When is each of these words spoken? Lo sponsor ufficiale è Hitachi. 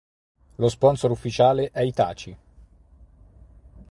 Lo 0.55 0.67
sponsor 0.67 1.11
ufficiale 1.11 1.69
è 1.71 1.83
Hitachi. 1.83 2.35